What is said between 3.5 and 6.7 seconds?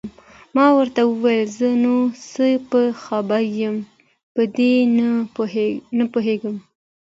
یم، په دې نه پوهېږم.